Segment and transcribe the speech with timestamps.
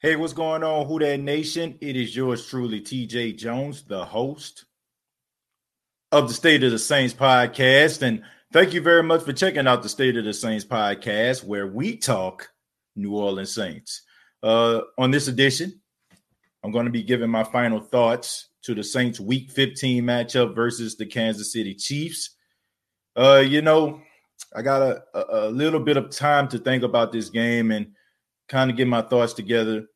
[0.00, 1.76] Hey, what's going on, Who That Nation?
[1.80, 4.64] It is yours truly, TJ Jones, the host
[6.12, 8.02] of the State of the Saints podcast.
[8.02, 11.66] And thank you very much for checking out the State of the Saints podcast, where
[11.66, 12.48] we talk
[12.94, 14.02] New Orleans Saints.
[14.40, 15.80] Uh, on this edition,
[16.62, 20.94] I'm going to be giving my final thoughts to the Saints Week 15 matchup versus
[20.94, 22.36] the Kansas City Chiefs.
[23.16, 24.00] Uh, you know,
[24.54, 27.96] I got a, a, a little bit of time to think about this game and
[28.48, 29.86] kind of get my thoughts together.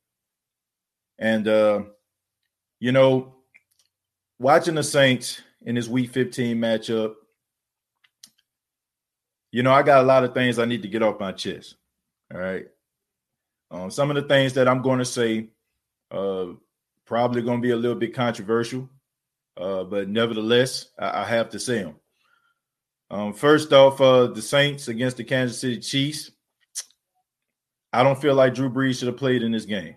[1.19, 1.83] And uh,
[2.81, 3.36] you know,
[4.39, 7.14] watching the Saints in this Week 15 matchup,
[9.53, 11.77] you know, I got a lot of things I need to get off my chest.
[12.33, 12.67] All right.
[13.70, 15.48] Um, some of the things that I'm going to say
[16.11, 16.47] uh,
[17.06, 18.89] probably going to be a little bit controversial,
[19.56, 21.94] uh, but nevertheless, I, I, have to say them.
[23.11, 26.31] Um, first off, uh, the Saints against the Kansas City Chiefs.
[27.93, 29.97] I don't feel like Drew Brees should have played in this game.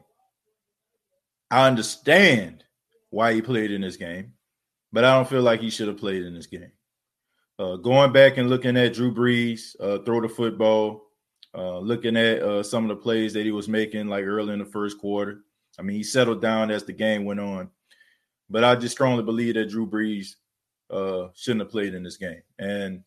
[1.50, 2.64] I understand
[3.10, 4.34] why he played in this game,
[4.92, 6.72] but I don't feel like he should have played in this game.
[7.58, 11.04] Uh, going back and looking at Drew Brees uh, throw the football,
[11.56, 14.60] uh, looking at uh, some of the plays that he was making like early in
[14.60, 15.42] the first quarter.
[15.80, 17.70] I mean, he settled down as the game went on,
[18.50, 20.36] but I just strongly believe that Drew Brees
[20.90, 22.42] uh, shouldn't have played in this game.
[22.60, 23.04] And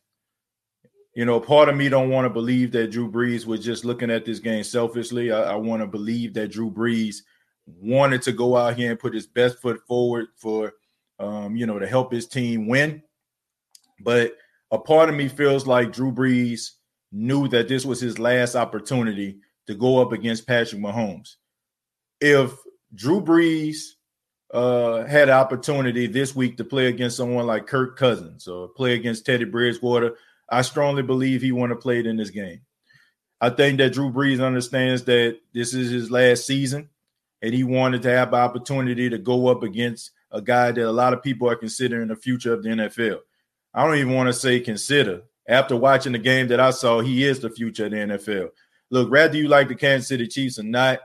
[1.19, 4.09] you know, part of me don't want to believe that Drew Brees was just looking
[4.09, 5.33] at this game selfishly.
[5.33, 7.23] I, I want to believe that Drew Brees
[7.67, 10.75] wanted to go out here and put his best foot forward for,
[11.19, 13.03] um, you know, to help his team win.
[13.99, 14.37] But
[14.71, 16.75] a part of me feels like Drew Brees
[17.11, 21.35] knew that this was his last opportunity to go up against Patrick Mahomes.
[22.21, 22.53] If
[22.95, 23.79] Drew Brees
[24.55, 28.95] uh, had an opportunity this week to play against someone like Kirk Cousins or play
[28.95, 30.15] against Teddy Bridgewater,
[30.49, 32.63] I strongly believe he want to play it in this game.
[33.41, 36.89] I think that Drew Brees understands that this is his last season,
[37.41, 40.91] and he wanted to have an opportunity to go up against a guy that a
[40.91, 43.21] lot of people are considering the future of the NFL.
[43.73, 45.23] I don't even want to say consider.
[45.47, 48.51] After watching the game that I saw, he is the future of the NFL.
[48.91, 51.01] Look, rather you like the Kansas City Chiefs or not,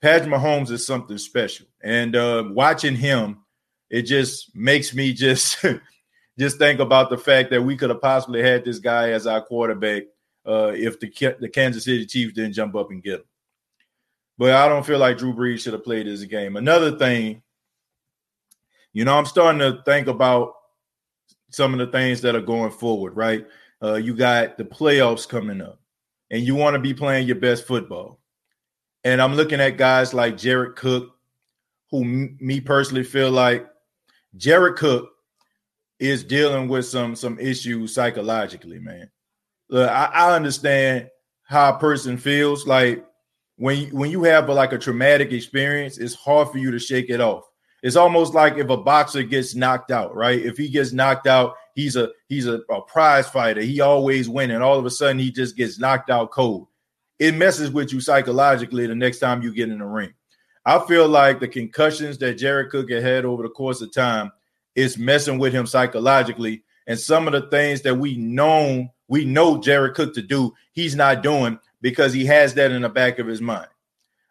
[0.00, 1.66] Patrick Mahomes is something special.
[1.82, 3.38] And uh, watching him,
[3.90, 5.64] it just makes me just
[6.38, 9.42] just think about the fact that we could have possibly had this guy as our
[9.42, 10.04] quarterback
[10.46, 13.26] uh, if the the Kansas City Chiefs didn't jump up and get him.
[14.38, 16.56] But I don't feel like Drew Brees should have played this game.
[16.56, 17.42] Another thing,
[18.92, 20.54] you know, I'm starting to think about
[21.50, 23.16] some of the things that are going forward.
[23.16, 23.44] Right,
[23.82, 25.80] uh, you got the playoffs coming up,
[26.30, 28.20] and you want to be playing your best football.
[29.02, 31.16] And I'm looking at guys like Jared Cook,
[31.90, 33.66] who m- me personally feel like
[34.36, 35.10] Jared Cook
[35.98, 39.10] is dealing with some some issues psychologically, man.
[39.68, 41.08] Look, I, I understand
[41.44, 42.66] how a person feels.
[42.66, 43.04] Like
[43.56, 46.78] when you, when you have a, like a traumatic experience, it's hard for you to
[46.78, 47.44] shake it off.
[47.82, 50.40] It's almost like if a boxer gets knocked out, right?
[50.40, 53.60] If he gets knocked out, he's a he's a, a prize fighter.
[53.60, 54.56] He always winning.
[54.56, 56.68] And all of a sudden, he just gets knocked out cold.
[57.18, 60.12] It messes with you psychologically the next time you get in the ring.
[60.64, 64.30] I feel like the concussions that Jared Cook had had over the course of time
[64.78, 66.62] is messing with him psychologically.
[66.86, 70.94] And some of the things that we know we know Jared Cook to do, he's
[70.94, 73.68] not doing because he has that in the back of his mind.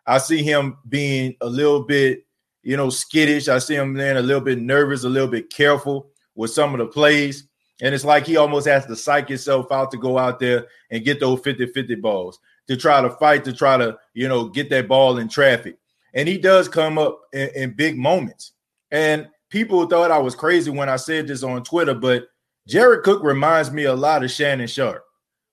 [0.06, 2.26] I see him being a little bit,
[2.64, 3.50] you know, skittish.
[3.50, 6.80] I see him being a little bit nervous, a little bit careful with some of
[6.80, 7.48] the plays.
[7.82, 11.04] And it's like he almost has to psych himself out to go out there and
[11.04, 14.70] get those 50 50 balls to try to fight, to try to, you know, get
[14.70, 15.78] that ball in traffic.
[16.14, 18.54] And he does come up in, in big moments.
[18.92, 22.28] And people thought I was crazy when I said this on Twitter, but
[22.68, 25.04] Jared Cook reminds me a lot of Shannon Sharpe.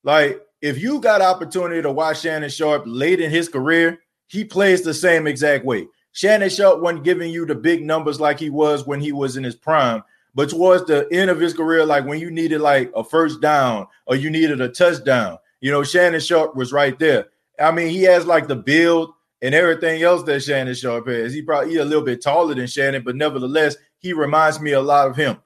[0.03, 4.83] Like, if you got opportunity to watch Shannon Sharpe late in his career, he plays
[4.83, 5.87] the same exact way.
[6.13, 9.45] Shannon Sharpe wasn't giving you the big numbers like he was when he was in
[9.45, 10.03] his prime,
[10.35, 13.87] but towards the end of his career, like when you needed like a first down
[14.07, 17.27] or you needed a touchdown, you know, Shannon Sharpe was right there.
[17.61, 21.35] I mean, he has like the build and everything else that Shannon Sharpe has.
[21.35, 24.81] He probably he a little bit taller than Shannon, but nevertheless, he reminds me a
[24.81, 25.39] lot of him.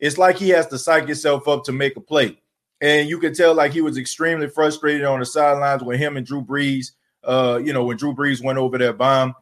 [0.00, 2.38] It's like he has to psych himself up to make a play.
[2.80, 6.26] And you can tell like he was extremely frustrated on the sidelines with him and
[6.26, 6.92] Drew Brees.
[7.22, 9.34] Uh, you know, when Drew Brees went over that bomb.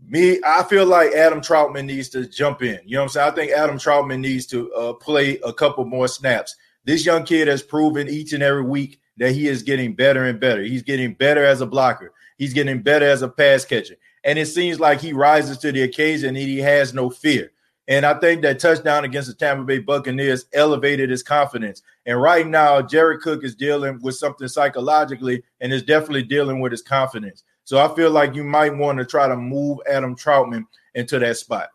[0.00, 2.80] Me, I feel like Adam Trautman needs to jump in.
[2.86, 3.32] You know what I'm saying?
[3.32, 6.54] I think Adam Trautman needs to uh, play a couple more snaps.
[6.84, 10.38] This young kid has proven each and every week that he is getting better and
[10.38, 10.62] better.
[10.62, 12.14] He's getting better as a blocker.
[12.38, 13.96] He's getting better as a pass catcher.
[14.24, 17.52] And it seems like he rises to the occasion and he has no fear.
[17.88, 21.82] And I think that touchdown against the Tampa Bay Buccaneers elevated his confidence.
[22.04, 26.72] And right now, Jared Cook is dealing with something psychologically and is definitely dealing with
[26.72, 27.44] his confidence.
[27.64, 31.38] So I feel like you might want to try to move Adam Trautman into that
[31.38, 31.70] spot.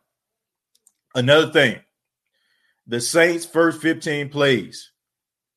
[1.15, 1.79] Another thing,
[2.87, 4.91] the Saints' first 15 plays,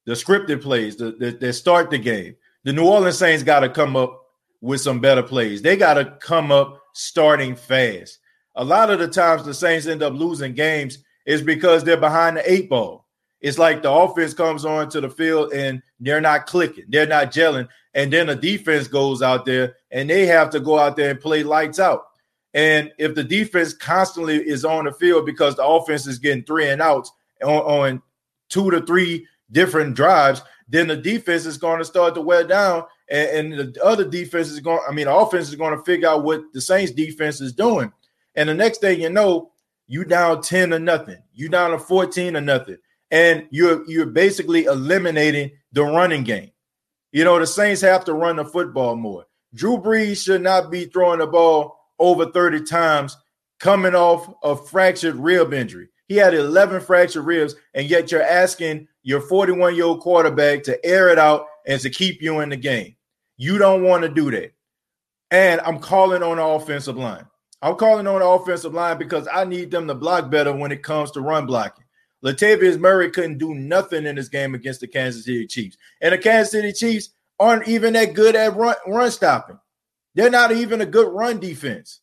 [0.05, 4.26] the scripted plays that start the game, the New Orleans Saints got to come up
[4.61, 5.63] with some better plays.
[5.63, 8.19] They got to come up starting fast.
[8.55, 12.37] A lot of the times the Saints end up losing games is because they're behind
[12.37, 13.07] the eight ball.
[13.41, 17.69] It's like the offense comes onto the field and they're not clicking, they're not gelling,
[17.95, 21.21] and then the defense goes out there and they have to go out there and
[21.21, 22.07] play lights out.
[22.55, 26.71] And if the defense constantly is on the field because the offense is getting three
[26.71, 27.13] and outs
[27.43, 28.03] on, on
[28.49, 32.85] two to three different drives, then the defense is going to start to wear down.
[33.09, 36.09] And, and the other defense is going, I mean, the offense is going to figure
[36.09, 37.93] out what the Saints defense is doing.
[38.35, 39.53] And the next thing you know,
[39.87, 42.79] you down 10 or nothing, you down to 14 or nothing.
[43.11, 46.51] And you're you're basically eliminating the running game.
[47.13, 49.27] You know, the Saints have to run the football more.
[49.55, 53.17] Drew Brees should not be throwing the ball over 30 times
[53.61, 55.89] coming off a fractured rib injury.
[56.09, 60.85] He had 11 fractured ribs, and yet you're asking your 41 year old quarterback to
[60.85, 62.96] air it out and to keep you in the game.
[63.37, 64.53] You don't want to do that.
[65.31, 67.27] And I'm calling on the offensive line.
[67.63, 70.83] I'm calling on the offensive line because I need them to block better when it
[70.83, 71.85] comes to run blocking.
[72.25, 75.77] Latavius Murray couldn't do nothing in this game against the Kansas City Chiefs.
[76.01, 79.59] And the Kansas City Chiefs aren't even that good at run, run stopping.
[80.15, 82.01] They're not even a good run defense.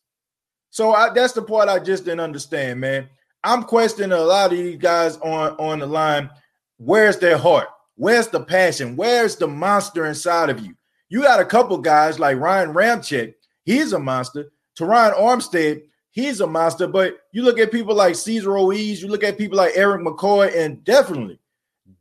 [0.70, 3.08] So I, that's the part I just didn't understand, man.
[3.42, 6.30] I'm questioning a lot of these guys on, on the line.
[6.78, 7.68] Where's their heart?
[7.96, 8.96] Where's the passion?
[8.96, 10.74] Where's the monster inside of you?
[11.08, 13.34] You got a couple guys like Ryan Ramczyk,
[13.64, 14.52] He's a monster.
[14.78, 16.86] Terron Armstead, he's a monster.
[16.86, 20.54] But you look at people like Cesar Ruiz, you look at people like Erik McCoy,
[20.54, 21.40] and definitely,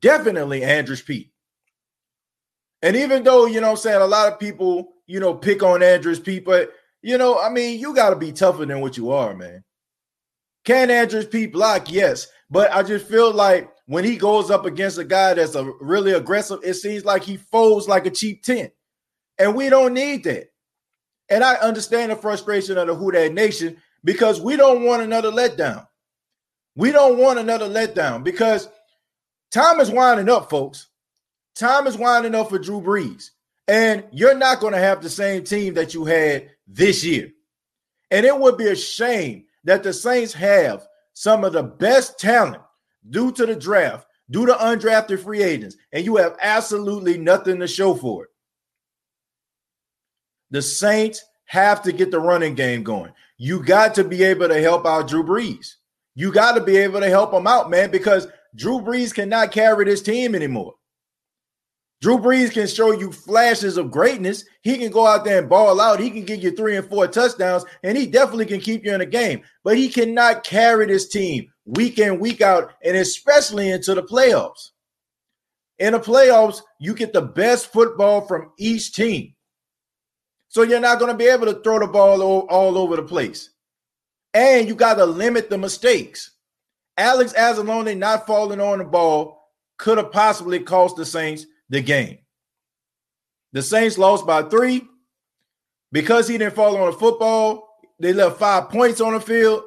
[0.01, 1.31] definitely Andrus Peat.
[2.81, 5.81] And even though, you know I'm saying, a lot of people, you know, pick on
[5.81, 9.11] Andrus Peat, but, you know, I mean, you got to be tougher than what you
[9.11, 9.63] are, man.
[10.65, 11.89] Can Andrus Peat block?
[11.91, 12.27] Yes.
[12.49, 16.11] But I just feel like when he goes up against a guy that's a really
[16.11, 18.71] aggressive, it seems like he folds like a cheap tent.
[19.43, 20.53] And we don't need that.
[21.27, 25.31] And I understand the frustration of the Who That Nation because we don't want another
[25.31, 25.85] letdown.
[26.77, 28.69] We don't want another letdown because
[29.51, 30.87] time is winding up, folks.
[31.55, 33.31] Time is winding up for Drew Brees.
[33.67, 37.29] And you're not going to have the same team that you had this year.
[38.11, 42.63] And it would be a shame that the Saints have some of the best talent
[43.09, 47.67] due to the draft, due to undrafted free agents, and you have absolutely nothing to
[47.67, 48.29] show for it.
[50.53, 53.11] The Saints have to get the running game going.
[53.39, 55.73] You got to be able to help out Drew Brees.
[56.13, 59.83] You got to be able to help him out, man, because Drew Brees cannot carry
[59.83, 60.75] this team anymore.
[62.01, 64.45] Drew Brees can show you flashes of greatness.
[64.61, 65.99] He can go out there and ball out.
[65.99, 69.01] He can give you three and four touchdowns, and he definitely can keep you in
[69.01, 69.41] a game.
[69.63, 74.69] But he cannot carry this team week in, week out, and especially into the playoffs.
[75.79, 79.32] In the playoffs, you get the best football from each team.
[80.53, 83.01] So you're not going to be able to throw the ball all, all over the
[83.01, 83.49] place.
[84.35, 86.29] And you got to limit the mistakes.
[86.95, 92.19] Alex Anzalone not falling on the ball could have possibly cost the Saints the game.
[93.53, 94.87] The Saints lost by three
[95.91, 97.67] because he didn't fall on the football.
[97.99, 99.63] They left five points on the field.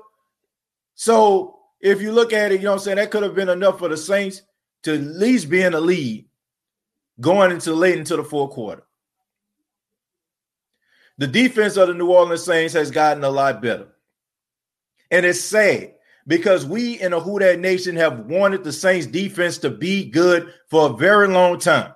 [0.94, 3.48] So if you look at it, you know what I'm saying, that could have been
[3.48, 4.42] enough for the Saints
[4.84, 6.28] to at least be in the lead
[7.20, 8.84] going into late into the fourth quarter
[11.18, 13.88] the defense of the New Orleans Saints has gotten a lot better.
[15.10, 15.94] And it's sad
[16.26, 20.52] because we in the Who That Nation have wanted the Saints defense to be good
[20.68, 21.92] for a very long time.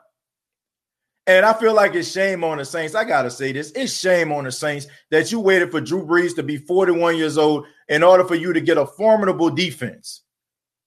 [1.26, 2.94] And I feel like it's shame on the Saints.
[2.94, 3.70] I got to say this.
[3.72, 7.38] It's shame on the Saints that you waited for Drew Brees to be 41 years
[7.38, 10.22] old in order for you to get a formidable defense,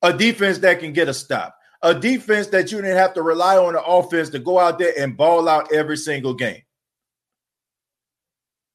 [0.02, 3.58] a defense that can get a stop, a defense that you didn't have to rely
[3.58, 6.64] on the offense to go out there and ball out every single game.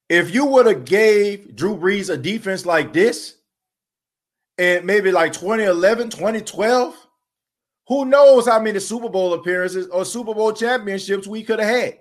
[0.08, 3.34] If you would have gave Drew Brees a defense like this,
[4.56, 6.96] and maybe like 2011, 2012,
[7.86, 11.98] who knows how many Super Bowl appearances or Super Bowl championships we could have had.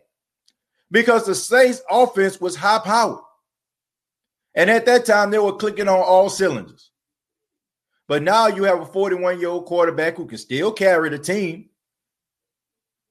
[0.89, 3.21] Because the Saints offense was high powered.
[4.55, 6.91] And at that time, they were clicking on all cylinders.
[8.07, 11.69] But now you have a 41 year old quarterback who can still carry the team.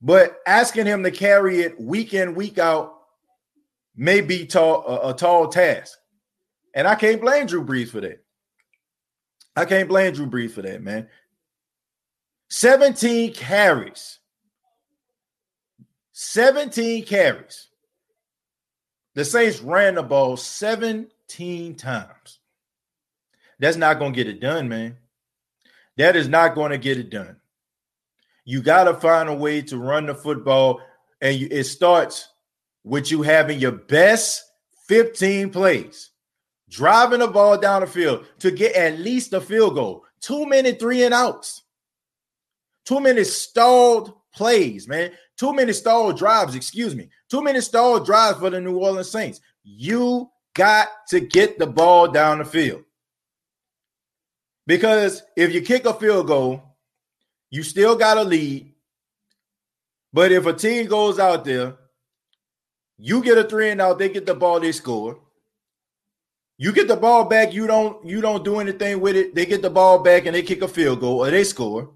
[0.03, 2.96] But asking him to carry it week in, week out
[3.97, 5.99] may be tall, a, a tall task.
[6.75, 8.23] And I can't blame Drew Brees for that.
[9.57, 11.09] I can't blame Drew Brees for that, man.
[12.51, 14.19] 17 carries.
[16.13, 17.69] 17 carries.
[19.15, 22.39] The Saints ran the ball 17 times.
[23.59, 24.99] That's not going to get it done, man.
[25.97, 27.37] That is not going to get it done.
[28.45, 30.81] You got to find a way to run the football,
[31.23, 32.29] and you, it starts
[32.87, 34.45] with you having your best
[34.87, 36.13] 15 plays,
[36.71, 40.05] driving the ball down the field to get at least a field goal.
[40.21, 41.65] Too many three and outs,
[42.87, 45.11] too many stalled plays, man.
[45.37, 47.11] Too many stalled drives, excuse me.
[47.29, 49.41] Too many stalled drives for the New Orleans Saints.
[49.65, 52.85] You got to get the ball down the field.
[54.67, 56.63] Because if you kick a field goal,
[57.51, 58.73] you still got a lead.
[60.13, 61.77] But if a team goes out there,
[62.99, 65.21] you get a three and out, they get the ball, they score.
[66.59, 69.35] You get the ball back, you don't you don't do anything with it.
[69.35, 71.93] They get the ball back and they kick a field goal or they score.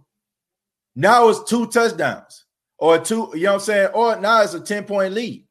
[0.95, 2.45] Now it's two touchdowns
[2.76, 3.88] or two, you know what I'm saying?
[3.95, 5.47] Or now it's a 10 point lead.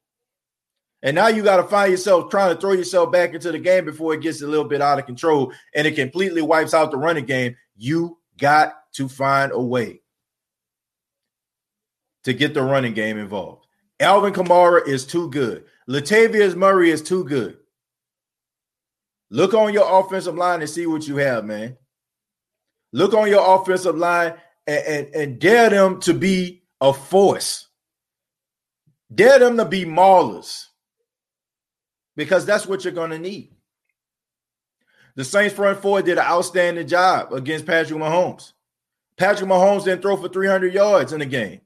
[1.02, 3.86] And now you got to find yourself trying to throw yourself back into the game
[3.86, 6.98] before it gets a little bit out of control and it completely wipes out the
[6.98, 7.56] running game.
[7.78, 10.02] You got to find a way
[12.26, 13.66] to get the running game involved.
[14.00, 15.66] Alvin Kamara is too good.
[15.90, 17.58] Latavius Murray is too good.
[19.30, 21.78] Look on your offensive line and see what you have, man.
[22.94, 24.34] Look on your offensive line
[24.66, 27.68] and, and, and dare them to be a force.
[29.14, 30.66] Dare them to be maulers
[32.16, 33.56] because that's what you're going to need.
[35.16, 38.54] The Saints front four did an outstanding job against Patrick Mahomes.
[39.18, 41.62] Patrick Mahomes didn't throw for 300 yards in the game.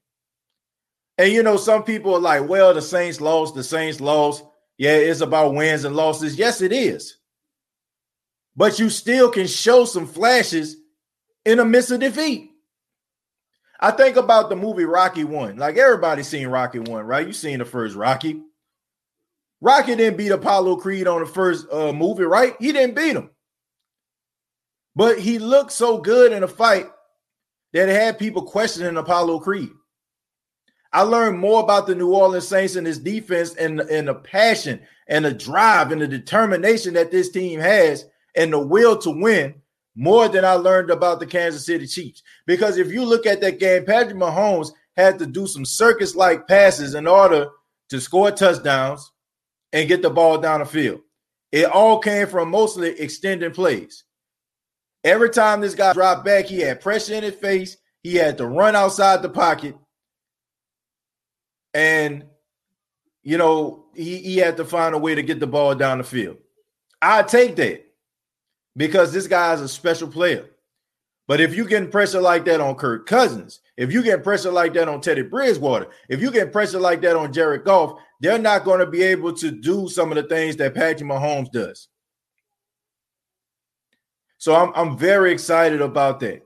[1.17, 4.43] And you know, some people are like, well, the Saints lost, the Saints lost.
[4.77, 6.35] Yeah, it's about wins and losses.
[6.35, 7.17] Yes, it is.
[8.55, 10.77] But you still can show some flashes
[11.45, 12.51] in the midst of defeat.
[13.79, 15.57] I think about the movie Rocky One.
[15.57, 17.27] Like everybody's seen Rocky One, right?
[17.27, 18.41] You seen the first Rocky.
[19.61, 22.55] Rocky didn't beat Apollo Creed on the first uh, movie, right?
[22.59, 23.29] He didn't beat him.
[24.95, 26.87] But he looked so good in a fight
[27.73, 29.71] that it had people questioning Apollo Creed.
[30.93, 34.79] I learned more about the New Orleans Saints and his defense and, and the passion
[35.07, 39.55] and the drive and the determination that this team has and the will to win
[39.95, 42.21] more than I learned about the Kansas City Chiefs.
[42.45, 46.47] Because if you look at that game, Patrick Mahomes had to do some circus like
[46.47, 47.49] passes in order
[47.89, 49.11] to score touchdowns
[49.71, 51.01] and get the ball down the field.
[51.51, 54.03] It all came from mostly extending plays.
[55.03, 57.77] Every time this guy dropped back, he had pressure in his face.
[58.03, 59.75] He had to run outside the pocket.
[61.73, 62.25] And,
[63.23, 66.03] you know, he, he had to find a way to get the ball down the
[66.03, 66.37] field.
[67.01, 67.85] I take that
[68.75, 70.49] because this guy is a special player.
[71.27, 74.73] But if you get pressure like that on Kirk Cousins, if you get pressure like
[74.73, 78.65] that on Teddy Bridgewater, if you get pressure like that on Jared Goff, they're not
[78.65, 81.87] going to be able to do some of the things that Patrick Mahomes does.
[84.37, 86.45] So I'm, I'm very excited about that.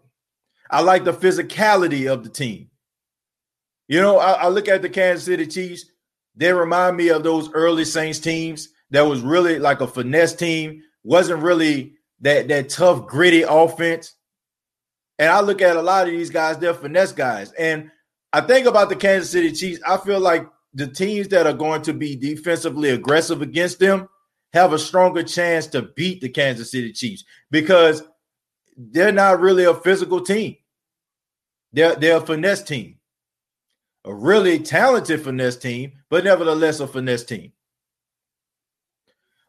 [0.69, 2.69] I like the physicality of the team.
[3.87, 5.85] You know, I, I, look at the Kansas City Chiefs.
[6.35, 10.81] They remind me of those early Saints teams that was really like a finesse team,
[11.03, 14.13] wasn't really that that tough, gritty offense.
[15.19, 17.51] And I look at a lot of these guys, they're finesse guys.
[17.53, 17.89] And
[18.33, 19.81] I think about the Kansas City Chiefs.
[19.87, 24.09] I feel like the teams that are going to be defensively aggressive against them
[24.53, 28.03] have a stronger chance to beat the Kansas City Chiefs because
[28.77, 30.55] they're not really a physical team.
[31.73, 32.96] They're, they're a finesse team,
[34.07, 37.51] a really talented finesse team, but nevertheless a finesse team.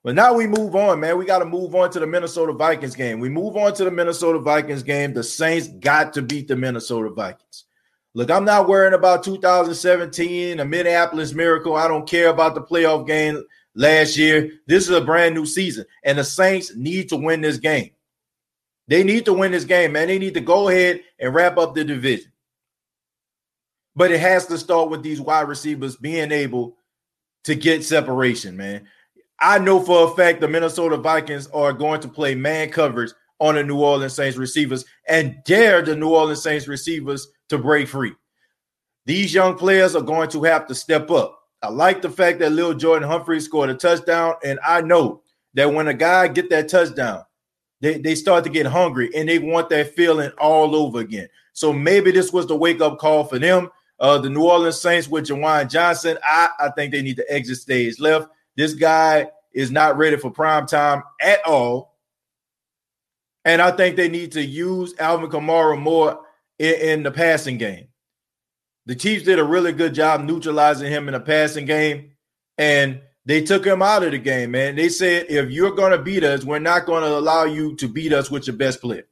[0.02, 1.16] But now we move on, man.
[1.16, 3.20] We got to move on to the Minnesota Vikings game.
[3.20, 5.12] We move on to the Minnesota Vikings game.
[5.12, 7.64] The Saints got to beat the Minnesota Vikings.
[8.14, 11.76] Look, I'm not worrying about 2017, a Minneapolis miracle.
[11.76, 14.50] I don't care about the playoff game last year.
[14.66, 17.90] This is a brand new season, and the Saints need to win this game.
[18.88, 20.08] They need to win this game, man.
[20.08, 22.32] They need to go ahead and wrap up the division.
[23.98, 26.76] But it has to start with these wide receivers being able
[27.42, 28.86] to get separation, man.
[29.40, 33.56] I know for a fact the Minnesota Vikings are going to play man coverage on
[33.56, 38.12] the New Orleans Saints receivers and dare the New Orleans Saints receivers to break free.
[39.04, 41.36] These young players are going to have to step up.
[41.60, 45.22] I like the fact that Lil Jordan Humphrey scored a touchdown, and I know
[45.54, 47.24] that when a guy get that touchdown,
[47.80, 51.28] they, they start to get hungry and they want that feeling all over again.
[51.52, 53.70] So maybe this was the wake up call for them.
[54.00, 57.58] Uh, the New Orleans Saints with Juwan Johnson, I, I think they need to exit
[57.58, 58.28] stage left.
[58.56, 61.96] This guy is not ready for prime time at all.
[63.44, 66.20] And I think they need to use Alvin Kamara more
[66.58, 67.88] in, in the passing game.
[68.86, 72.12] The Chiefs did a really good job neutralizing him in the passing game.
[72.56, 74.76] And they took him out of the game, man.
[74.76, 77.88] They said, if you're going to beat us, we're not going to allow you to
[77.88, 79.06] beat us with your best player.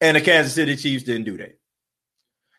[0.00, 1.58] And the Kansas City Chiefs didn't do that.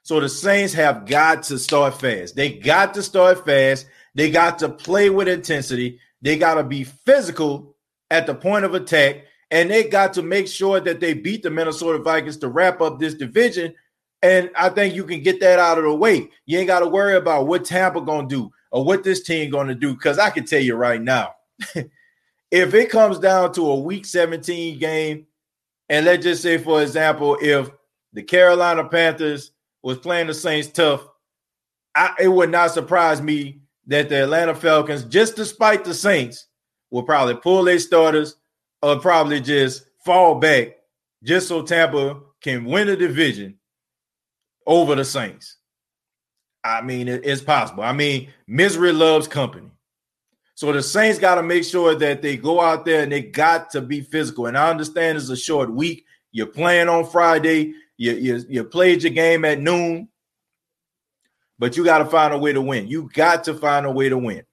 [0.08, 2.38] So the Saints have got to start fast.
[2.38, 3.88] They got to start fast.
[4.16, 6.00] They got to play with intensity.
[6.22, 7.76] They got to be physical
[8.10, 9.26] at the point of attack.
[9.52, 13.00] And they got to make sure that they beat the Minnesota Vikings to wrap up
[13.00, 13.76] this division.
[14.22, 16.30] And I think you can get that out of the way.
[16.46, 19.52] You ain't got to worry about what Tampa going to do or what this team
[19.52, 19.92] going to do.
[19.92, 21.36] Because I can tell you right now,
[22.50, 25.28] if it comes down to a week 17 game,
[25.90, 27.70] and let's just say, for example, if
[28.14, 29.52] the Carolina Panthers
[29.84, 31.08] was playing the Saints tough,
[31.96, 36.48] I, it would not surprise me that the Atlanta Falcons, just despite the Saints,
[36.92, 38.36] will probably pull their starters
[38.82, 40.78] or probably just fall back
[41.24, 43.58] just so Tampa can win the division
[44.66, 45.58] over the Saints.
[46.64, 47.84] I mean, it, it's possible.
[47.84, 49.72] I mean, misery loves company.
[50.56, 53.70] So the Saints got to make sure that they go out there and they got
[53.72, 54.48] to be physical.
[54.48, 56.06] And I understand it's a short week.
[56.32, 57.74] You're playing on Friday.
[57.98, 60.10] You, you, you played your game at noon,
[61.60, 62.88] but you got to find a way to win.
[62.88, 64.44] You got to find a way to win.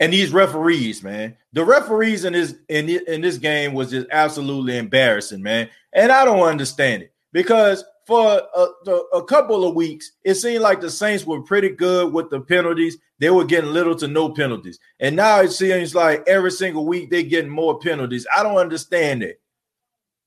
[0.00, 4.76] And these referees, man, the referees in this in, in this game was just absolutely
[4.76, 5.68] embarrassing, man.
[5.92, 10.80] And I don't understand it because for a, a, couple of weeks, it seemed like
[10.80, 12.96] the Saints were pretty good with the penalties.
[13.18, 14.78] They were getting little to no penalties.
[14.98, 18.26] And now it seems like every single week they're getting more penalties.
[18.34, 19.42] I don't understand it.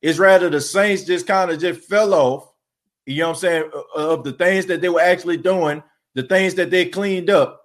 [0.02, 2.52] It's rather the Saints just kind of just fell off,
[3.06, 5.84] you know what I'm saying, of the things that they were actually doing,
[6.16, 7.60] the things that they cleaned up.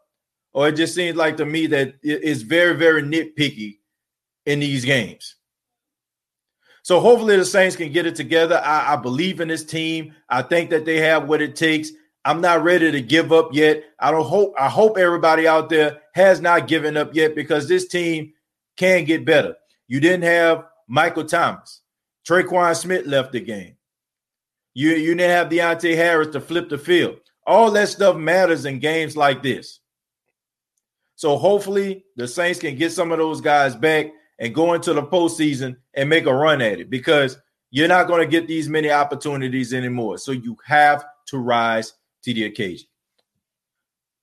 [0.53, 3.79] Or it just seems like to me that it's very, very nitpicky
[4.47, 5.37] in these games.
[6.83, 8.63] So hopefully the Saints can get it together.
[8.65, 10.15] I, I, believe in this team.
[10.29, 11.91] I think that they have what it takes.
[12.25, 13.85] I'm not ready to give up yet.
[13.99, 17.89] I don't hope I hope everybody out there has not given up yet because this
[17.89, 18.33] team
[18.77, 19.57] can get better.
[19.89, 21.83] You didn't have Michael Thomas.
[22.27, 23.77] Tre'Quan Smith left the game.
[24.75, 27.19] You, you didn't have Deonte Harris to flip the field.
[27.47, 29.81] All that stuff matters in games like this.
[31.15, 34.09] So hopefully the Saints can get some of those guys back
[34.39, 37.39] and go into the postseason and make a run at it because
[37.71, 40.19] you're not going to get these many opportunities anymore.
[40.19, 42.89] So you have to rise to the occasion.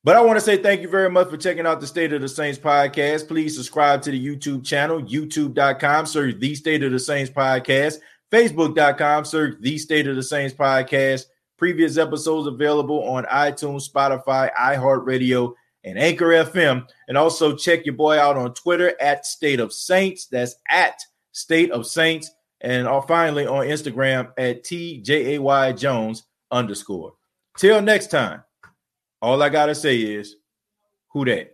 [0.05, 2.19] But I want to say thank you very much for checking out the State of
[2.19, 3.29] the Saints podcast.
[3.29, 9.23] Please subscribe to the YouTube channel, youtube.com, search the State of the Saints podcast, facebook.com,
[9.23, 11.27] search the State of the Saints podcast.
[11.57, 15.53] Previous episodes available on iTunes, Spotify, iHeartRadio,
[15.85, 16.85] and Anchor FM.
[17.07, 20.25] And also check your boy out on Twitter at State of Saints.
[20.25, 20.99] That's at
[21.31, 22.29] State of Saints.
[22.59, 27.13] And uh, finally on Instagram at TJAY Jones underscore.
[27.57, 28.43] Till next time,
[29.23, 30.35] all I got to say is,
[31.13, 31.52] who that?